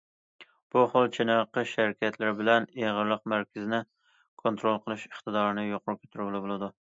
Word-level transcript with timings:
بۇ 0.75 0.83
خىل 0.93 1.03
چېنىقىش 1.17 1.73
ھەرىكەتلىرى 1.81 2.31
بىلەن 2.39 2.65
ئېغىرلىق 2.79 3.23
مەركىزىنى 3.35 3.81
كونترول 4.45 4.83
قىلىش 4.87 5.07
ئىقتىدارىنى 5.11 5.67
يۇقىرى 5.69 6.01
كۆتۈرگىلى 6.07 6.45
بولىدۇ. 6.47 6.77